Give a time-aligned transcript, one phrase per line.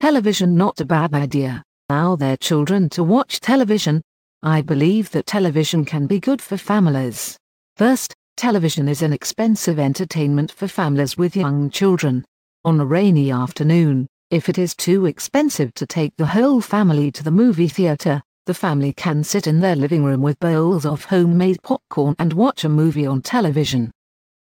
[0.00, 1.62] television not a bad idea.
[1.90, 4.00] Allow their children to watch television.
[4.42, 7.36] I believe that television can be good for families.
[7.76, 12.24] First, television is an expensive entertainment for families with young children.
[12.64, 17.22] On a rainy afternoon, if it is too expensive to take the whole family to
[17.22, 21.62] the movie theater, the family can sit in their living room with bowls of homemade
[21.62, 23.90] popcorn and watch a movie on television.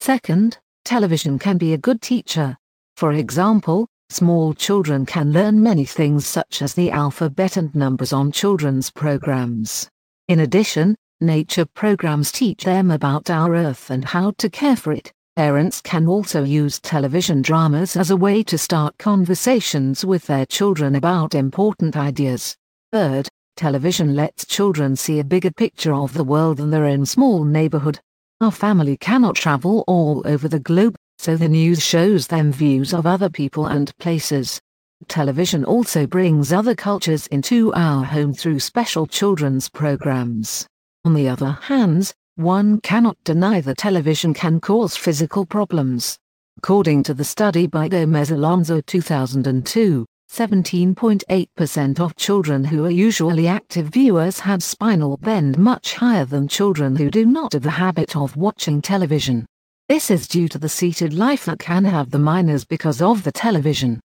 [0.03, 2.59] Second, television can be a good teacher.
[2.97, 8.33] For example, small children can learn many things such as the alphabet and numbers on
[8.33, 9.89] children's programs.
[10.29, 15.13] In addition, nature programs teach them about our earth and how to care for it.
[15.37, 20.95] Parents can also use television dramas as a way to start conversations with their children
[20.95, 22.57] about important ideas.
[22.93, 27.45] Third, television lets children see a bigger picture of the world than their own small
[27.45, 28.01] neighborhood.
[28.41, 33.07] Our family cannot travel all over the globe, so the news shows them views of
[33.07, 34.61] other people and places.
[35.09, 40.67] Television also brings other cultures into our home through special children's programs.
[41.05, 46.19] On the other hand, one cannot deny that television can cause physical problems.
[46.59, 53.87] According to the study by Gomez Alonso 2002, 17.8% of children who are usually active
[53.87, 58.37] viewers had spinal bend much higher than children who do not have the habit of
[58.37, 59.47] watching television.
[59.89, 63.31] This is due to the seated life that can have the minors because of the
[63.31, 64.01] television.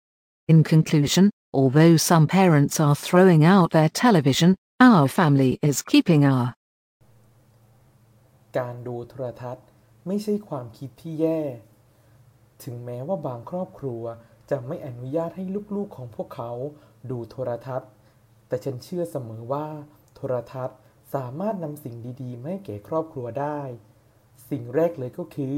[0.48, 6.46] In conclusion, although some parents are throwing out their television, our family is keeping our
[8.58, 9.66] การดูโทรทัศน์
[10.06, 11.40] ไม่ใช่ความคิดที่แย่
[12.62, 14.02] ถึงแม้ว่าบางครอบครัว
[14.50, 15.44] จะไม่อนุญาตให้
[15.76, 16.50] ลูกๆของพวกเขา
[17.10, 17.90] ดูโทรทัศน์
[18.48, 19.66] แต่ฉันเชื่อเสมอว่า
[20.14, 20.78] โทรทัศน์
[21.14, 23.60] สามารถนำสิ่งดีๆมาให้แก่ครอบครัวได้
[24.50, 25.56] สิ่งแรกเลยก็คือ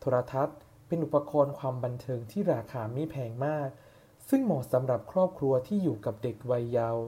[0.00, 3.68] โทรทัศน์เป็นอุปกรณ์ความบันเทิงที่ราคาไม่แพงมาก
[4.28, 7.04] ซึ่งเหมาะสำหรับครอบครัวที่อยู่กับเด็กวัยเยาว์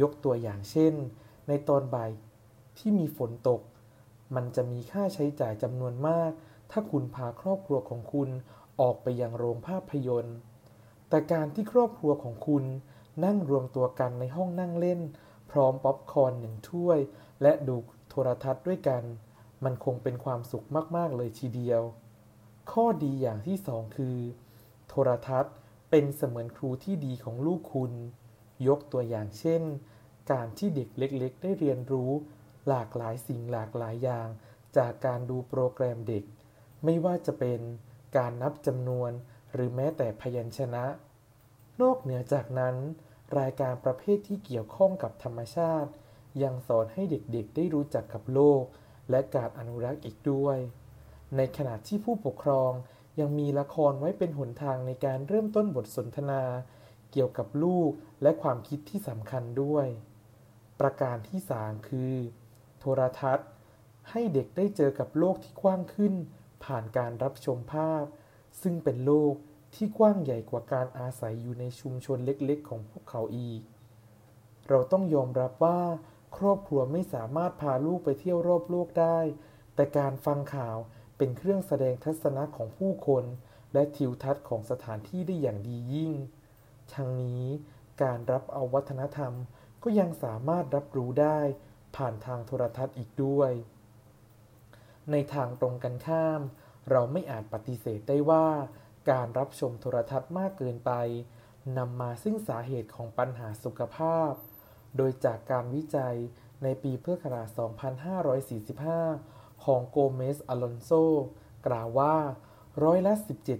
[0.00, 0.94] ยกตัวอย่างเช่น
[1.48, 2.10] ในตอนบ่าย
[2.78, 3.60] ที่มีฝนตก
[4.34, 6.30] มันจะมีค่าใช้จ่ายจำนวนมาก
[6.70, 8.28] ถ้าคุณพาครอบครัวของคุณ
[8.80, 10.36] ออกไปยังโรงภาพยนตร์
[11.08, 12.64] แต่การที่ครอบครัวของคุณ
[13.24, 15.00] นั่งรวมตัวกันในห้องนั่งเล่น
[15.50, 16.98] พร้อมป๊อปคอร์นหนึ่งถ้วย
[17.42, 17.76] และดู
[18.08, 19.02] โทรทัศน์ด้วยกัน
[19.64, 21.82] มันคงเป็นความสุขมาก ๆ เลยทีเดียว
[22.72, 24.16] ข้อดีอย่างที่สองคือ
[24.88, 25.54] โทรทัศน์
[25.90, 27.92] เป็นเสมือนครูที่ดีของลูกคุณ
[28.68, 29.62] ยกตัวอย่างเช่น
[30.32, 32.10] การที่เด็กเล็ก ๆ ได้เรียนรู้
[32.68, 34.28] หลากหลายสิ่งหลากหลายอย่าง
[34.76, 36.24] จากการดูโปรแกรมเด็ก
[36.84, 37.60] ไม่ว่าจะเป็น
[38.16, 39.10] การนับจำนวน
[39.52, 40.84] หรือแม้แต่พยัญชนะ
[41.80, 42.76] นอกเหนือจากนั้น
[43.38, 45.90] รายการประเภทที่เกี่ยวข้องกับธรรมชาติ
[46.42, 48.62] ยังสอนให้เด็กๆ ได้รู้จักกับโลก
[49.10, 50.58] และการอนุรักษ์อีกด้วย
[51.36, 52.72] ในขณะที่ผู้ปกครอง
[53.20, 56.42] ยังมีละครไว้เป็นหนทางในการเริ่มต้นบทสนทนา
[57.12, 57.90] เกี่ยวกับลูก
[58.22, 59.86] และความคิดที่สำคัญด้วย
[60.80, 62.14] ประการที่ 3 คือ
[62.78, 63.48] โทรทัศน์
[64.10, 66.14] ให้เด็กได้เจอกับโลกที่กว้างขึ้น
[66.64, 68.04] ผ่านการรับชมภาพ
[68.62, 69.34] ซึ่งเป็นโลก
[69.74, 73.60] ที่กว้างใหญ่กว่าการอาศัยอยู่ในชุมชนเล็กๆ ของพวกเขาอีก
[74.68, 75.80] เราต้องยอมรับว่า
[76.36, 79.18] ครอบครัวไม่สามารถพาลูกไปเที่ยวรอบโลกได้
[79.74, 80.76] แต่การฟังข่าว
[81.16, 83.24] เป็นเครื่องแสดงทัศนะของผู้คน
[83.72, 86.12] และทิวทัศน์ของสถานที่ได้อย่างดียิ่ง
[86.94, 87.44] ทั้งนี้
[88.02, 89.32] การรับเอาวัฒนธรรม
[89.82, 91.38] ก็ยังสามารถรับรู้ได้
[91.96, 93.52] ผ่านทางโทรทัศน์อีกด้วย
[95.10, 96.40] ในทางตรงกันข้าม
[96.90, 98.46] เราไม่อาจปฏิเสธได้ว่า
[99.10, 100.92] การรับชมโทรทัศน์มากเกินไป
[101.78, 104.32] นำมาซึ่งสาเหตุของปัญหาสุขภาพ
[104.96, 106.16] โดยจากการวิจัย
[106.62, 107.46] ในปีเพื่อขนาด
[108.76, 110.90] 2545 ของโกเมสอลอนโซ
[111.66, 112.16] กล่าวว่า
[112.84, 113.12] ร้อยละ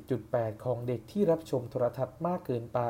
[0.08, 2.80] 17.8 ของเด็กที่รับชมโทรทัศน์มากเกินไป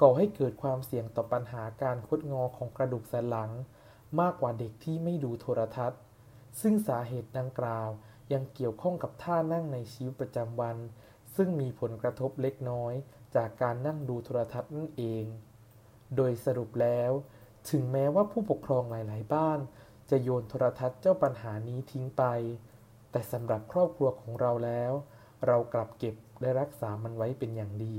[0.00, 3.50] ก่อให้เกิดความเสี่ยงต่อปัญหาการคดงอของกระดูกสันหลัง
[4.20, 6.00] มากกว่าเด็กที่ไม่ดูโทรทัศน์
[6.60, 7.88] ซึ่งสาเหตุดังกล่าว
[8.32, 10.76] ยังเกี่ยวข้องกับท่านั่งในชีวิตประจำวัน
[11.36, 12.94] ซึ่งมีผลกระทบเล็กน้อย
[13.36, 15.24] จากการนั่งดูโทรทัศน์นั่นเอง
[16.16, 17.12] โดยสรุปแล้ว
[17.70, 19.58] ถึงแม้ว่าผู้ปกครองหลาย ๆ บ้าน
[20.10, 22.24] จะโยนโทรทัศน์เจ้าปัญหานี้ทิ้งไป
[23.10, 24.92] แต่สำหรับครอบครัวของเราแล้ว
[25.46, 27.98] เรากลับเก็บและรักษามันไว้เป็นอย่างดี